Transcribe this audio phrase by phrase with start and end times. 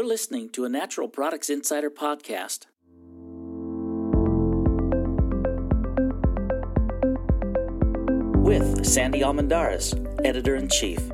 [0.00, 2.64] You're listening to a Natural Products Insider podcast.
[8.42, 9.94] With Sandy Almendarez,
[10.24, 11.06] Editor in Chief.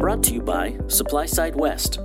[0.00, 2.00] Brought to you by Supply Side West.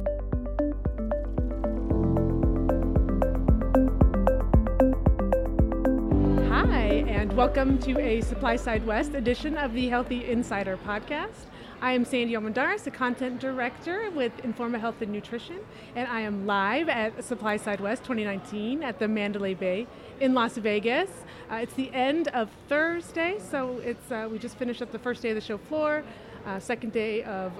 [7.35, 11.47] Welcome to a Supply Side West edition of the Healthy Insider podcast.
[11.81, 15.57] I am Sandy Almendarez, the content director with Informa Health and Nutrition,
[15.95, 19.87] and I am live at Supply Side West 2019 at the Mandalay Bay
[20.19, 21.09] in Las Vegas.
[21.51, 25.23] Uh, it's the end of Thursday, so it's uh, we just finished up the first
[25.23, 26.03] day of the show floor,
[26.45, 27.51] uh, second day of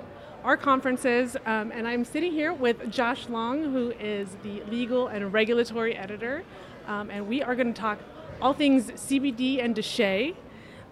[0.44, 5.34] our conferences, um, and I'm sitting here with Josh Long, who is the legal and
[5.34, 6.44] regulatory editor,
[6.86, 7.98] um, and we are going to talk
[8.44, 10.36] all things CBD and DSHEA.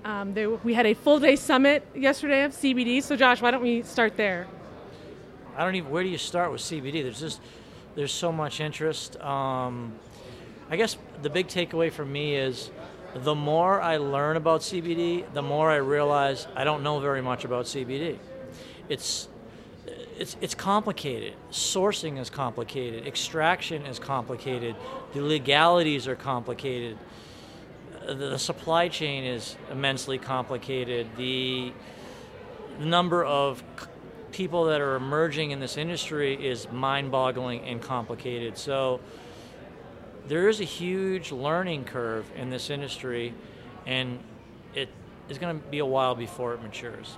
[0.06, 3.04] Um, there, we had a full day summit yesterday of CBD.
[3.04, 4.48] So, Josh, why don't we start there?
[5.58, 5.92] I don't even.
[5.92, 7.04] Where do you start with CBD?
[7.04, 7.42] There's just
[7.96, 9.20] there's so much interest.
[9.20, 9.94] Um,
[10.70, 12.72] I guess the big takeaway for me is
[13.14, 17.44] the more I learn about CBD, the more I realize I don't know very much
[17.44, 18.18] about CBD.
[18.88, 19.28] It's
[20.18, 21.34] it's, it's complicated.
[21.52, 23.08] Sourcing is complicated.
[23.08, 24.76] Extraction is complicated.
[25.14, 26.98] The legalities are complicated
[28.08, 31.08] the supply chain is immensely complicated.
[31.18, 31.74] The
[32.80, 33.64] number of
[34.32, 38.58] people that are emerging in this industry is mind-boggling and complicated.
[38.58, 39.02] So
[40.28, 43.34] there is a huge learning curve in this industry,
[43.86, 44.20] and
[44.74, 44.90] it
[45.30, 47.18] is going to be a while before it matures.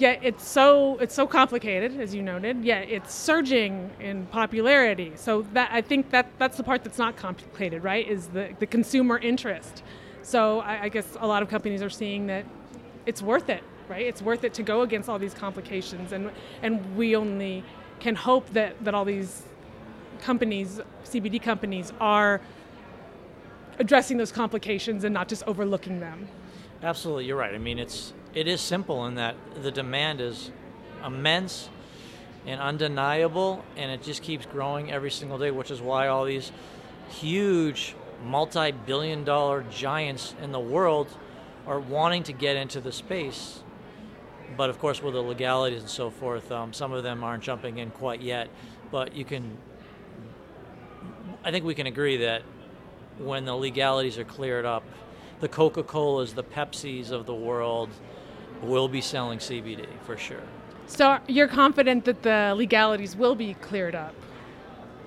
[0.00, 2.64] Yeah, it's so it's so complicated, as you noted.
[2.64, 5.12] Yeah, it's surging in popularity.
[5.16, 8.08] So that I think that that's the part that's not complicated, right?
[8.08, 9.82] Is the the consumer interest.
[10.22, 12.46] So I, I guess a lot of companies are seeing that
[13.04, 14.06] it's worth it, right?
[14.06, 16.30] It's worth it to go against all these complications, and
[16.62, 17.62] and we only
[17.98, 19.42] can hope that that all these
[20.22, 22.40] companies, CBD companies, are
[23.78, 26.26] addressing those complications and not just overlooking them.
[26.82, 27.54] Absolutely, you're right.
[27.54, 30.50] I mean, it's it is simple in that the demand is
[31.04, 31.68] immense
[32.46, 36.52] and undeniable, and it just keeps growing every single day, which is why all these
[37.08, 41.08] huge multi billion dollar giants in the world
[41.66, 43.62] are wanting to get into the space.
[44.56, 47.78] But of course, with the legalities and so forth, um, some of them aren't jumping
[47.78, 48.48] in quite yet.
[48.90, 49.56] But you can,
[51.44, 52.42] I think we can agree that
[53.18, 54.82] when the legalities are cleared up,
[55.40, 57.90] the Coca Colas, the Pepsis of the world,
[58.62, 60.42] will be selling CBD for sure.
[60.86, 64.14] So you're confident that the legalities will be cleared up?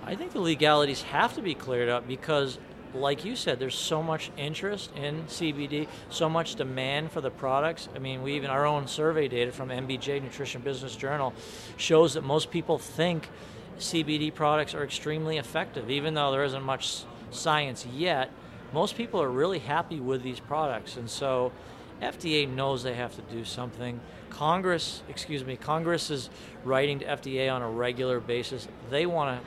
[0.06, 2.58] I think the legalities have to be cleared up because,
[2.94, 7.90] like you said, there's so much interest in CBD, so much demand for the products.
[7.96, 11.34] I mean, we even our own survey data from NBJ Nutrition Business Journal
[11.78, 13.30] shows that most people think
[13.78, 18.30] CBD products are extremely effective, even though there isn't much science yet.
[18.74, 21.52] Most people are really happy with these products, and so
[22.02, 24.00] FDA knows they have to do something.
[24.30, 26.30] Congress, excuse me, Congress is
[26.64, 28.68] writing to FDA on a regular basis.
[28.90, 29.42] They want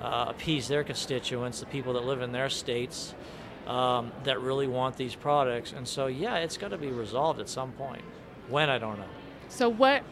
[0.00, 3.14] to uh, appease their constituents, the people that live in their states,
[3.66, 5.72] um, that really want these products.
[5.72, 8.02] And so, yeah, it's got to be resolved at some point.
[8.48, 9.04] When I don't know.
[9.48, 10.02] So what?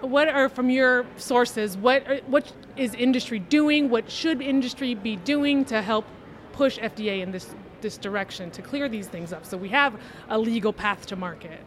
[0.00, 1.76] What are from your sources?
[1.76, 3.90] What are, what is industry doing?
[3.90, 6.06] What should industry be doing to help
[6.52, 10.38] push FDA in this this direction to clear these things up so we have a
[10.38, 11.60] legal path to market?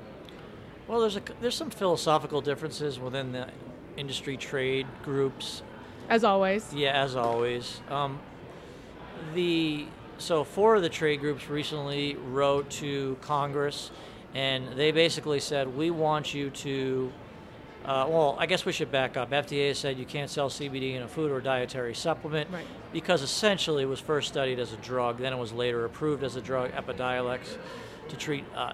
[0.88, 3.48] Well, there's a, there's some philosophical differences within the
[3.98, 5.64] industry trade groups.
[6.10, 6.74] As always.
[6.74, 7.80] Yeah, as always.
[7.90, 8.20] Um,
[9.34, 9.86] the
[10.18, 13.92] so four of the trade groups recently wrote to Congress,
[14.34, 17.12] and they basically said we want you to.
[17.86, 19.32] Uh, well, I guess we should back up.
[19.32, 22.66] FDA said you can't sell CBD in a food or dietary supplement right.
[22.94, 26.38] because essentially it was first studied as a drug, then it was later approved as
[26.38, 27.58] a drug, Epidiolex,
[28.08, 28.72] to treat uh,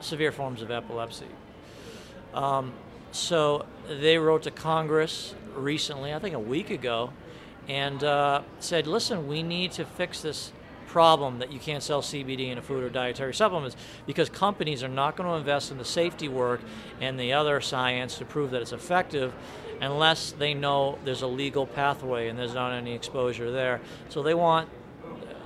[0.00, 1.26] severe forms of epilepsy.
[2.34, 2.74] Um,
[3.10, 7.10] so they wrote to Congress recently, I think a week ago,
[7.68, 10.52] and uh, said, listen, we need to fix this
[10.92, 14.88] problem that you can't sell CBD in a food or dietary supplements because companies are
[14.88, 16.60] not going to invest in the safety work
[17.00, 19.32] and the other science to prove that it's effective
[19.80, 23.80] unless they know there's a legal pathway and there's not any exposure there.
[24.10, 24.68] So they want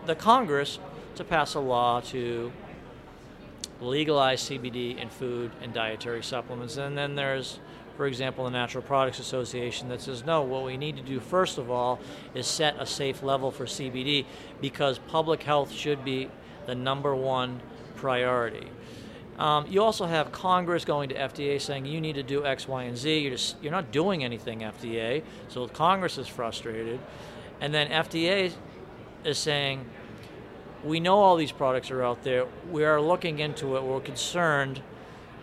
[0.04, 0.80] the Congress
[1.14, 2.52] to pass a law to
[3.80, 6.76] legalize CBD in food and dietary supplements.
[6.76, 7.60] And then there's,
[7.96, 11.58] for example, the Natural Products Association that says, no, what we need to do first
[11.58, 11.98] of all
[12.34, 14.26] is set a safe level for CBD
[14.60, 16.28] because public health should be
[16.66, 17.60] the number one
[17.94, 18.68] priority.
[19.38, 22.84] Um, you also have Congress going to FDA saying you need to do X, Y,
[22.84, 23.18] and Z.
[23.18, 25.22] You're just you're not doing anything, FDA.
[25.48, 26.98] So Congress is frustrated,
[27.60, 28.52] and then FDA
[29.24, 29.84] is saying
[30.84, 32.46] we know all these products are out there.
[32.70, 33.82] We are looking into it.
[33.82, 34.80] We're concerned,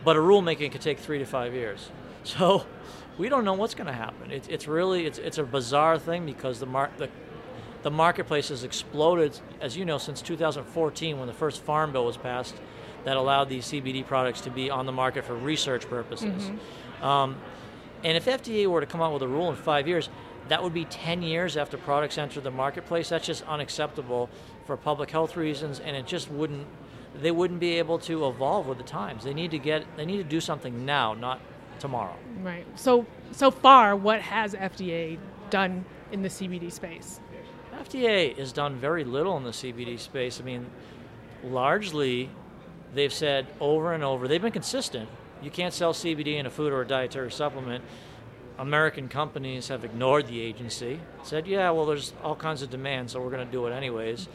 [0.03, 1.89] but a rulemaking could take three to five years.
[2.25, 2.65] So
[3.17, 4.31] we don't know what's going to happen.
[4.31, 7.09] It, it's really it's, it's a bizarre thing because the, mar- the
[7.83, 12.15] the marketplace has exploded, as you know, since 2014 when the first Farm Bill was
[12.15, 12.55] passed
[13.03, 16.43] that allowed these CBD products to be on the market for research purposes.
[16.43, 17.05] Mm-hmm.
[17.05, 17.35] Um,
[18.03, 20.09] and if FDA were to come out with a rule in five years,
[20.47, 23.09] that would be 10 years after products enter the marketplace.
[23.09, 24.29] That's just unacceptable
[24.65, 26.67] for public health reasons, and it just wouldn't.
[27.15, 29.23] They wouldn't be able to evolve with the times.
[29.23, 29.85] They need to get.
[29.97, 31.39] They need to do something now, not
[31.83, 32.15] tomorrow.
[32.41, 32.65] Right.
[32.75, 35.19] So so far, what has FDA
[35.49, 35.83] done
[36.13, 37.19] in the CBD space?
[37.77, 40.39] FDA has done very little in the CBD space.
[40.39, 40.65] I mean,
[41.43, 42.29] largely,
[42.95, 44.29] they've said over and over.
[44.29, 45.09] They've been consistent.
[45.41, 47.83] You can't sell CBD in a food or a dietary supplement.
[48.57, 53.19] American companies have ignored the agency, said, yeah, well, there's all kinds of demand, so
[53.19, 54.29] we're going to do it anyways.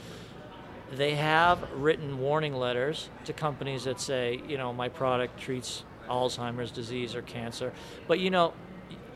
[0.92, 6.70] They have written warning letters to companies that say, you know, my product treats Alzheimer's
[6.70, 7.72] disease or cancer.
[8.06, 8.52] But, you know,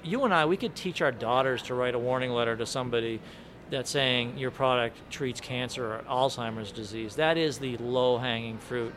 [0.05, 3.21] you and I, we could teach our daughters to write a warning letter to somebody
[3.71, 7.17] that's saying your product treats cancer or Alzheimer's disease.
[7.17, 8.94] That is the low hanging fruit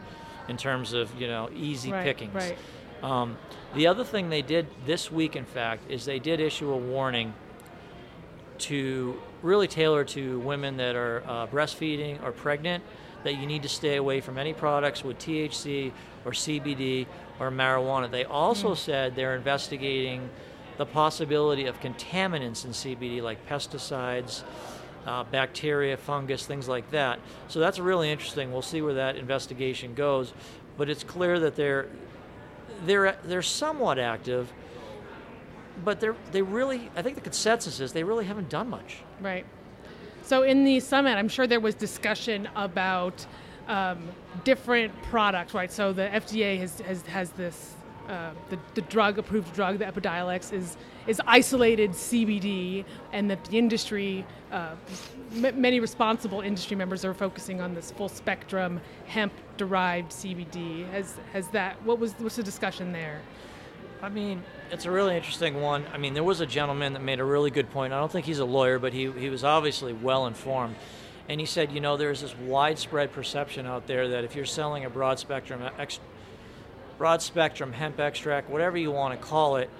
[0.47, 2.33] in terms of, you know, easy right, pickings.
[2.33, 2.57] Right.
[3.01, 3.37] Um,
[3.73, 7.33] the other thing they did this week, in fact, is they did issue a warning
[8.57, 12.83] to really tailor to women that are uh, breastfeeding or pregnant
[13.25, 15.91] that you need to stay away from any products with THC
[16.23, 17.07] or CBD
[17.39, 18.09] or marijuana.
[18.09, 18.77] They also mm.
[18.77, 20.29] said they're investigating
[20.77, 24.43] the possibility of contaminants in CBD like pesticides,
[25.07, 27.19] uh, bacteria, fungus, things like that.
[27.47, 28.51] So that's really interesting.
[28.51, 30.31] We'll see where that investigation goes.
[30.77, 31.87] But it's clear that they're
[32.85, 34.53] they're they're somewhat active,
[35.83, 38.97] but they're they really I think the consensus is they really haven't done much.
[39.19, 39.47] Right.
[40.25, 43.23] So in the summit, I'm sure there was discussion about
[43.67, 44.09] um,
[44.43, 45.71] different products, right?
[45.71, 47.73] So the FDA has has, has this.
[48.09, 50.77] Uh, the, the drug approved drug, the Epidiolex, is
[51.07, 54.75] is isolated CBD, and that the industry, uh,
[55.43, 60.87] m- many responsible industry members are focusing on this full spectrum hemp derived CBD.
[60.91, 61.81] Has has that?
[61.83, 63.21] What was what's the discussion there?
[64.05, 65.83] I mean, it's a really interesting one.
[65.91, 67.91] I mean, there was a gentleman that made a really good point.
[67.91, 70.75] I don't think he's a lawyer, but he he was obviously well informed.
[71.27, 74.85] And he said, you know, there's this widespread perception out there that if you're selling
[74.85, 75.99] a broad spectrum uh, ex-
[76.99, 79.71] broad spectrum hemp extract, whatever you want to call it,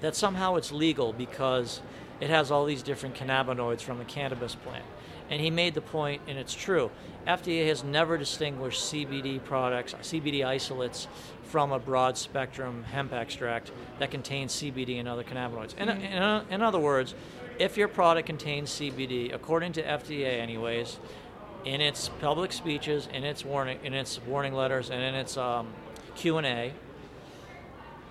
[0.00, 1.82] that somehow it's legal because
[2.20, 4.84] it has all these different cannabinoids from the cannabis plant.
[5.30, 6.90] And he made the point, and it's true.
[7.26, 11.06] FDA has never distinguished CBD products, CBD isolates,
[11.44, 15.76] from a broad spectrum hemp extract that contains CBD and other cannabinoids.
[15.76, 17.14] In, in, in other words,
[17.58, 20.98] if your product contains CBD, according to FDA, anyways,
[21.64, 25.68] in its public speeches, in its warning, in its warning letters, and in its um,
[26.14, 26.72] Q and A,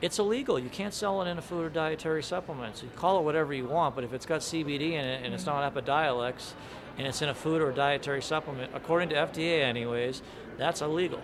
[0.01, 0.59] it's illegal.
[0.59, 2.77] You can't sell it in a food or dietary supplement.
[2.77, 5.33] So you call it whatever you want, but if it's got CBD in it and
[5.33, 6.53] it's not Epidiolex,
[6.97, 10.21] and it's in a food or dietary supplement, according to FDA, anyways,
[10.57, 11.21] that's illegal.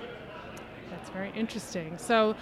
[0.91, 1.97] That's very interesting.
[1.97, 2.35] So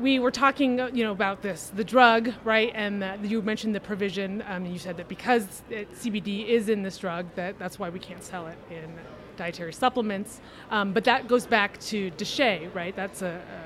[0.00, 2.72] we were talking, you know, about this, the drug, right?
[2.74, 4.42] And you mentioned the provision.
[4.48, 8.00] Um, you said that because it, CBD is in this drug, that that's why we
[8.00, 8.92] can't sell it in
[9.36, 10.40] dietary supplements.
[10.70, 12.96] Um, but that goes back to DSHEA, right?
[12.96, 13.40] That's a,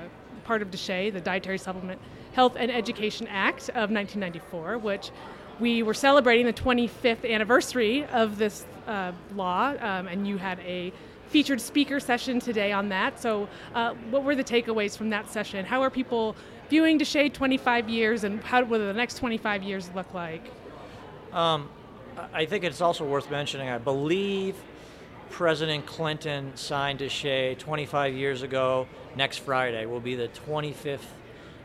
[0.51, 1.97] part of DSHEA, the Dietary Supplement
[2.33, 5.09] Health and Education Act of 1994, which
[5.61, 10.91] we were celebrating the 25th anniversary of this uh, law, um, and you had a
[11.29, 13.17] featured speaker session today on that.
[13.17, 15.63] So, uh, what were the takeaways from that session?
[15.63, 16.35] How are people
[16.69, 20.51] viewing DSHEA 25 years, and how will the next 25 years look like?
[21.31, 21.69] Um,
[22.33, 23.69] I think it's also worth mentioning.
[23.69, 24.55] I believe
[25.31, 28.87] President Clinton signed DSHEA 25 years ago.
[29.15, 30.99] Next Friday will be the 25th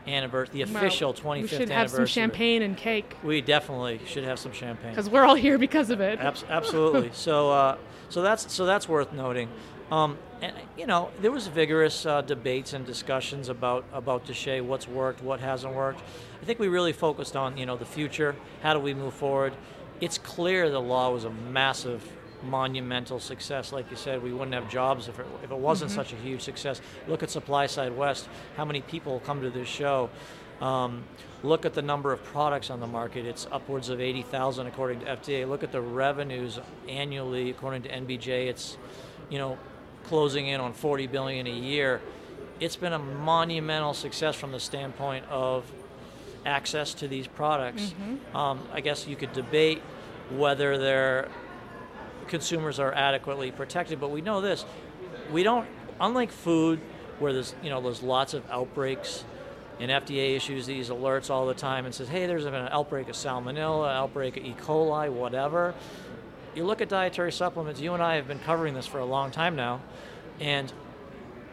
[0.07, 1.41] anniversary, the official 25th anniversary.
[1.41, 3.15] We should have some champagne and cake.
[3.23, 6.19] We definitely should have some champagne because we're all here because of it.
[6.19, 7.11] Abs- absolutely.
[7.13, 7.77] so, uh,
[8.09, 9.49] so that's so that's worth noting.
[9.91, 14.87] Um, and you know, there was vigorous uh, debates and discussions about about DSHEA, what's
[14.87, 16.01] worked, what hasn't worked.
[16.41, 18.35] I think we really focused on you know the future.
[18.61, 19.53] How do we move forward?
[19.99, 22.03] It's clear the law was a massive
[22.43, 23.71] monumental success.
[23.71, 25.99] Like you said, we wouldn't have jobs if it, if it wasn't mm-hmm.
[25.99, 26.81] such a huge success.
[27.07, 30.09] Look at Supply Side West, how many people come to this show.
[30.61, 31.03] Um,
[31.43, 33.25] look at the number of products on the market.
[33.25, 35.47] It's upwards of 80,000 according to FDA.
[35.47, 38.47] Look at the revenues annually according to NBJ.
[38.47, 38.77] It's,
[39.29, 39.57] you know,
[40.05, 42.01] closing in on 40 billion a year.
[42.59, 45.63] it's been a monumental success from the standpoint of
[46.43, 47.93] access to these products.
[48.33, 49.81] Um, I guess you could debate
[50.31, 51.29] whether their
[52.27, 54.65] consumers are adequately protected, but we know this:
[55.31, 55.67] we don't.
[55.99, 56.79] Unlike food,
[57.19, 59.23] where there's you know there's lots of outbreaks,
[59.79, 63.09] and FDA issues these alerts all the time and says, hey, there's been an outbreak
[63.09, 64.55] of salmonella, outbreak of E.
[64.59, 65.73] coli, whatever.
[66.55, 67.79] You look at dietary supplements.
[67.79, 69.81] You and I have been covering this for a long time now,
[70.39, 70.71] and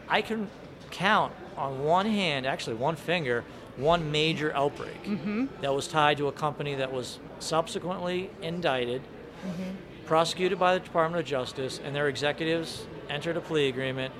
[0.09, 0.49] I can
[0.89, 3.43] count on one hand, actually one finger,
[3.77, 5.45] one major outbreak mm-hmm.
[5.61, 9.01] that was tied to a company that was subsequently indicted,
[9.45, 9.71] mm-hmm.
[10.05, 14.13] Prosecuted by the Department of Justice, and their executives entered a plea agreement,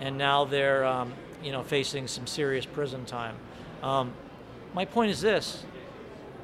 [0.00, 3.36] and now they're um, you know facing some serious prison time.
[3.82, 4.12] Um,
[4.74, 5.64] my point is this: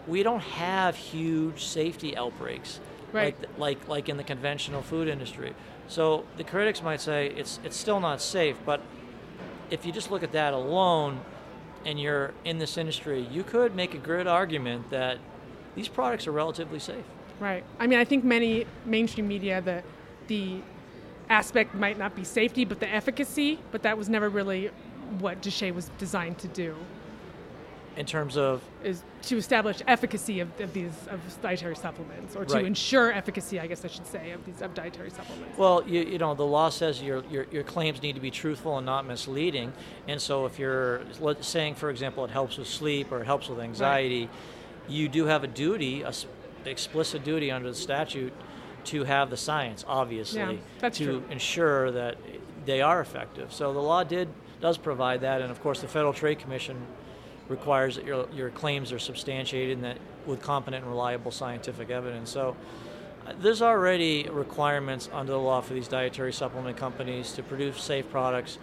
[0.07, 2.81] we don't have huge safety outbreaks
[3.13, 3.35] Right.
[3.41, 5.55] like, like like in the conventional food industry.
[5.89, 8.83] So the critics might say it's it's still not safe, but
[9.71, 11.21] if you just look at that alone
[11.87, 15.19] and you're in this industry, you could make a good argument that
[15.75, 17.05] these products are relatively safe.
[17.41, 17.65] Right.
[17.79, 19.83] I mean, I think many mainstream media, the
[20.27, 20.61] the
[21.31, 23.59] aspect might not be safety, but the efficacy.
[23.71, 24.71] But that was never really
[25.21, 26.75] what DSHEA was designed to do,
[27.97, 32.55] In terms of is to establish efficacy of, of these of dietary supplements, or to
[32.55, 32.65] Right.
[32.67, 35.57] ensure efficacy, I guess I should say, of these of dietary supplements.
[35.59, 38.77] Well, you, you know, the law says your, your, your claims need to be truthful
[38.77, 39.73] and not misleading.
[40.07, 41.01] And so if you're
[41.41, 44.29] saying, for example, it helps with sleep or it helps with anxiety,
[44.89, 46.05] you do have a duty,
[46.65, 48.33] explicit duty under the statute
[48.85, 51.25] to have the science, obviously, Yeah, that's to true.
[51.31, 52.17] ensure that
[52.65, 53.53] they are effective.
[53.53, 54.29] So the law did
[54.61, 56.77] does provide that, and of course, the Federal Trade Commission
[57.49, 62.31] requires that your, your claims are substantiated and that with competent and reliable scientific evidence.
[62.31, 62.57] So
[63.27, 68.11] uh, there's already requirements under the law for these dietary supplement companies to produce safe
[68.11, 68.59] products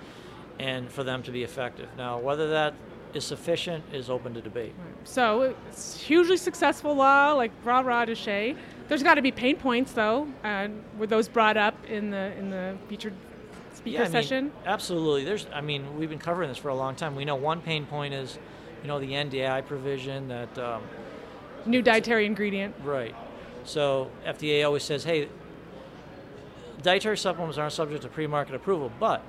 [0.60, 1.90] and for them to be effective.
[1.98, 2.74] Now, whether that
[3.16, 4.74] is sufficient is open to debate.
[5.06, 8.58] So it's hugely successful law, like rah rah DSHEA.
[8.88, 10.28] There's got to be pain points though.
[10.44, 13.14] And were those brought up in the in the featured
[13.74, 14.52] speaker I mean, session?
[14.66, 15.24] absolutely.
[15.24, 17.16] There's, I mean, we've been covering this for a long time.
[17.16, 18.38] We know one pain point is,
[18.82, 20.84] you know, the NDI provision that um,
[21.66, 22.76] New dietary ingredient.
[22.84, 23.16] Right.
[23.64, 25.30] So FDA always says, hey,
[26.84, 29.24] dietary supplements aren't subject to pre-market approval, but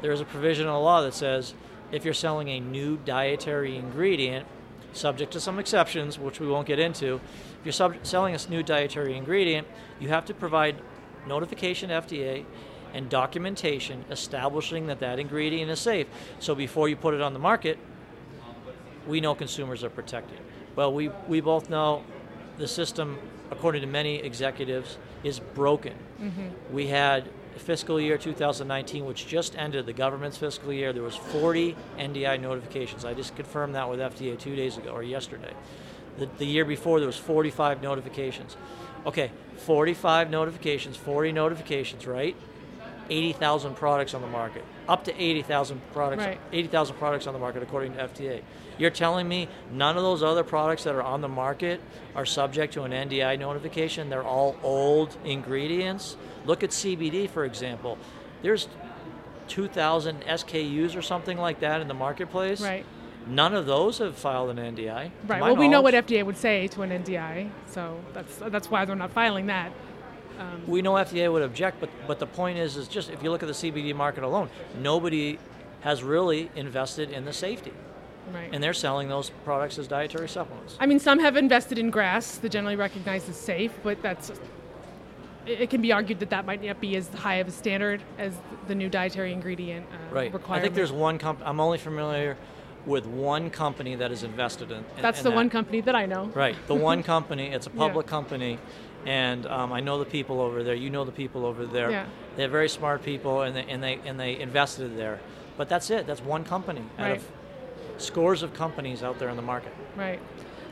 [0.00, 1.54] there is a provision in the law that says
[1.92, 4.46] if you're selling a new dietary ingredient,
[4.94, 7.16] subject to some exceptions, which we won't get into,
[7.60, 9.66] if you're sub- selling a new dietary ingredient,
[10.00, 10.76] you have to provide
[11.26, 12.44] notification to FDA
[12.94, 16.06] and documentation establishing that that ingredient is safe.
[16.40, 17.78] So before you put it on the market,
[19.06, 20.38] we know consumers are protected.
[20.76, 22.04] Well, we, we both know
[22.58, 23.18] the system,
[23.50, 25.94] according to many executives, is broken.
[26.20, 26.72] Mm-hmm.
[26.72, 27.28] We had
[27.58, 30.92] fiscal year 2019, which just ended, the government's fiscal year.
[30.92, 33.04] There was 40 NDI notifications.
[33.04, 35.52] I just confirmed that with FDA two days ago or yesterday.
[36.18, 38.56] The, the year before, there was 45 notifications.
[39.06, 42.36] Okay, 45 notifications, 40 notifications, right?
[43.10, 46.40] 80,000 products on the market, up to 80,000 products, Right.
[46.52, 48.42] 80,000 products on the market according to FDA.
[48.78, 51.80] You're telling me none of those other products that are on the market
[52.14, 54.08] are subject to an NDI notification?
[54.08, 56.16] They're all old ingredients?
[56.46, 57.98] Look at CBD, for example.
[58.42, 58.68] There's
[59.48, 62.60] 2,000 SKUs or something like that in the marketplace.
[62.60, 62.84] Right.
[63.26, 65.10] None of those have filed an NDI.
[65.26, 65.42] Right.
[65.42, 65.94] Well, we know what.
[65.94, 69.72] FDA would say to an NDI, so that's that's why they're not filing that.
[70.66, 73.42] We know FDA would object, but but the point is, is just if you look
[73.42, 74.48] at the CBD market alone,
[74.80, 75.38] nobody
[75.80, 77.72] has really invested in the safety,
[78.32, 78.48] Right.
[78.52, 80.76] and they're selling those products as dietary supplements.
[80.78, 84.30] I mean, some have invested in GRAS, that generally recognized as safe, but that's
[85.44, 88.32] it can be argued that that might not be as high of a standard as
[88.68, 90.32] the new dietary ingredient uh, Right.
[90.48, 91.48] I think there's one company.
[91.48, 92.36] I'm only familiar
[92.86, 94.78] with one company that is invested in.
[94.78, 95.36] in That's in the that.
[95.36, 96.26] one company that I know.
[96.26, 96.54] Right.
[96.68, 97.48] The one company.
[97.48, 97.76] It's a Yeah.
[97.78, 98.58] public company,
[99.06, 100.74] and um, I know the people over there.
[100.74, 101.90] You know the people over there.
[101.90, 102.06] Yeah.
[102.36, 105.20] They're very smart people, and they and they and they invested there.
[105.56, 106.06] But that's it.
[106.06, 107.16] That's one company out Right.
[107.18, 107.26] of
[108.02, 109.72] scores of companies out there in the market.
[109.96, 110.20] Right.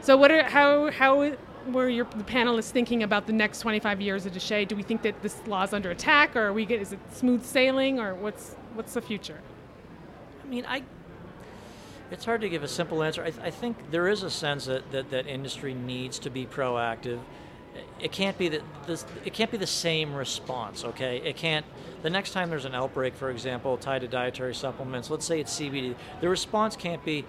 [0.01, 1.37] So, what are how how
[1.69, 4.67] were your the panelists thinking about the next 25 years of DSHEA?
[4.67, 6.99] Do we think that this law is under attack, or are we get, is it
[7.13, 9.41] smooth sailing, or what's what's the future?
[10.43, 10.83] I mean, I.
[12.11, 13.23] It's hard to give a simple answer.
[13.23, 16.45] I, th- I think there is a sense that, that that industry needs to be
[16.45, 17.21] proactive.
[18.01, 19.05] It can't be that this.
[19.25, 20.85] It can't be the same response.
[20.85, 21.67] Okay, it can't.
[22.03, 25.59] The next time there's an outbreak, for example, tied to dietary supplements, let's say it's
[25.59, 27.25] CBD, the response can't be.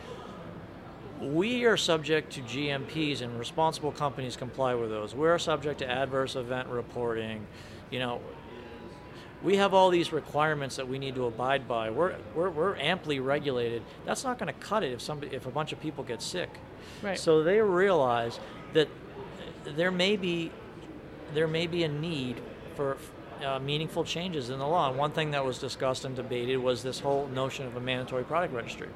[1.19, 5.13] We are subject to GMPs, and responsible companies comply with those.
[5.13, 7.45] We're subject to adverse event reporting.
[7.91, 8.21] You know,
[9.43, 11.89] we have all these requirements that we need to abide by.
[11.89, 13.83] We're, we're, we're amply regulated.
[14.05, 16.49] That's not going to cut it if somebody if a bunch of people get sick.
[17.01, 17.17] Right.
[17.17, 18.39] So they realize
[18.73, 18.87] that
[19.65, 20.51] there may be
[21.33, 22.41] there may be a need
[22.75, 22.97] for
[23.43, 24.89] uh, meaningful changes in the law.
[24.89, 28.23] And one thing that was discussed and debated was this whole notion of a mandatory
[28.23, 28.89] product registry.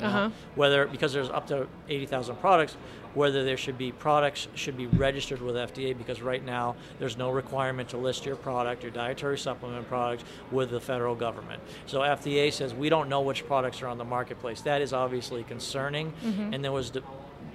[0.00, 0.30] Uh-huh.
[0.54, 2.76] Whether because there's up to 80,000 products,
[3.14, 7.30] whether there should be products should be registered with FDA because right now there's no
[7.30, 10.22] requirement to list your product, your dietary supplement product,
[10.52, 11.60] with the federal government.
[11.86, 14.60] So FDA says we don't know which products are on the marketplace.
[14.60, 16.12] That is obviously concerning,
[16.54, 17.02] and there was de-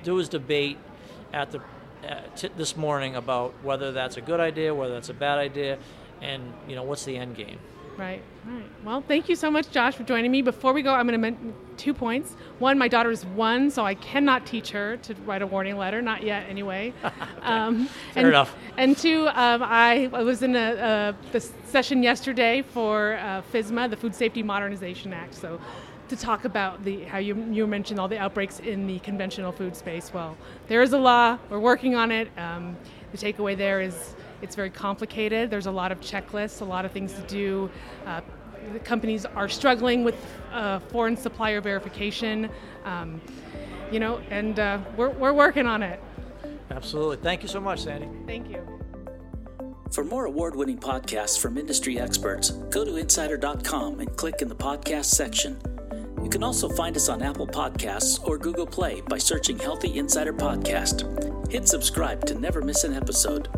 [0.03, 0.77] there was debate
[1.31, 1.61] at the
[2.35, 5.77] t- this morning about whether that's a good idea, whether that's a bad idea,
[6.21, 7.59] and you know what's the end game.
[7.97, 8.63] Right, right.
[8.83, 10.41] Well, thank you so much, Josh, for joining me.
[10.41, 12.33] Before we go, I'm going to mention two points.
[12.57, 16.01] One, my daughter is one, so I cannot teach her to write a warning letter,
[16.01, 16.91] not yet, anyway.
[17.43, 18.55] um, Fair and, enough.
[18.77, 23.89] And two, um, I, I was in a, a the session yesterday for uh, FSMA,
[23.89, 25.35] the Food Safety Modernization Act.
[25.35, 25.61] So,
[26.09, 29.75] to talk about the how you you mentioned all the outbreaks in the conventional food
[29.75, 30.13] space.
[30.13, 31.37] Well, there is a law.
[31.49, 32.29] We're working on it.
[32.37, 32.75] Um,
[33.11, 35.49] the takeaway there is it's very complicated.
[35.49, 37.69] There's a lot of checklists, a lot of things to do.
[38.05, 38.21] Uh,
[38.71, 40.15] the companies are struggling with
[40.51, 42.49] uh, foreign supplier verification,
[42.85, 43.21] um,
[43.91, 45.99] you know, and uh, we're, we're working on it.
[46.71, 47.17] Absolutely.
[47.17, 48.09] Thank you so much, Sandy.
[48.25, 48.67] Thank you.
[49.91, 54.55] For more award winning podcasts from industry experts, go to insider.com and click in the
[54.55, 55.72] podcast section.
[56.23, 60.33] You can also find us on Apple Podcasts or Google Play by searching Healthy Insider
[60.33, 61.51] Podcast.
[61.51, 63.49] Hit subscribe to never miss an episode.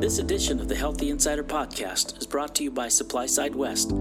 [0.00, 3.92] This edition of the Healthy Insider Podcast is brought to you by Supply Side West,